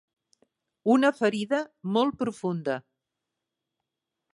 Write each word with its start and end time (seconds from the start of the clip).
Una 0.93 1.11
ferida 1.19 1.61
molt 1.99 2.19
profunda. 2.25 2.83